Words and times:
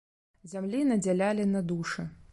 Зямлі 0.53 0.81
надзялялі 0.93 1.47
на 1.53 1.65
душы. 1.73 2.11